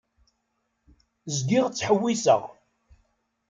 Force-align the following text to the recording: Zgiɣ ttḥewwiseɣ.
Zgiɣ 1.35 1.65
ttḥewwiseɣ. 1.67 2.43